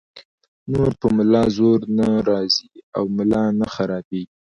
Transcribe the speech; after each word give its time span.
نو 0.71 0.81
پۀ 0.99 1.07
ملا 1.15 1.43
زور 1.55 1.79
نۀ 1.95 2.07
راځي 2.29 2.67
او 2.97 3.03
ملا 3.17 3.43
نۀ 3.59 3.67
خرابيږي- 3.73 4.29